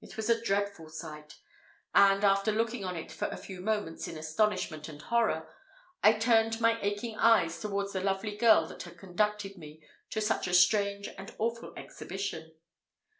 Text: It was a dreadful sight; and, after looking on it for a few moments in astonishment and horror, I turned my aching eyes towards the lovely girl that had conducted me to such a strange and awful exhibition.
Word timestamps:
It 0.00 0.16
was 0.16 0.30
a 0.30 0.40
dreadful 0.40 0.88
sight; 0.88 1.40
and, 1.92 2.22
after 2.22 2.52
looking 2.52 2.84
on 2.84 2.94
it 2.94 3.10
for 3.10 3.26
a 3.26 3.36
few 3.36 3.60
moments 3.60 4.06
in 4.06 4.16
astonishment 4.16 4.88
and 4.88 5.02
horror, 5.02 5.52
I 6.04 6.12
turned 6.12 6.60
my 6.60 6.80
aching 6.82 7.16
eyes 7.18 7.58
towards 7.60 7.92
the 7.92 8.00
lovely 8.00 8.36
girl 8.36 8.68
that 8.68 8.84
had 8.84 8.96
conducted 8.96 9.58
me 9.58 9.82
to 10.10 10.20
such 10.20 10.46
a 10.46 10.54
strange 10.54 11.08
and 11.18 11.34
awful 11.40 11.72
exhibition. 11.76 12.54